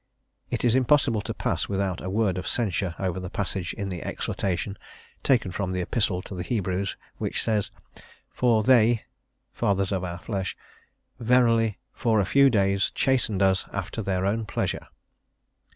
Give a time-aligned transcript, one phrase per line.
[0.49, 4.01] It is impossible to pass, without a word of censure, over the passage in the
[4.01, 4.75] exhortation,
[5.21, 7.69] taken from the Epistle to the Hebrews, which says,
[8.33, 9.03] "for they
[9.53, 10.57] (fathers of our flesh)
[11.19, 14.87] verily for a few days chastened us after their own pleasure."